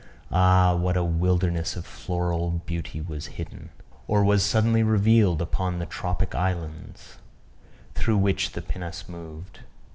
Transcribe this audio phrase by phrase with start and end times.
[0.31, 0.73] Ah!
[0.73, 3.69] what a wilderness of floral beauty was hidden,
[4.07, 7.17] or was suddenly revealed, upon the tropic islands,
[7.93, 9.59] through which the pinnace moved.